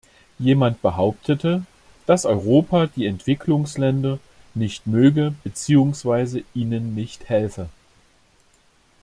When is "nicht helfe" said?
6.95-7.69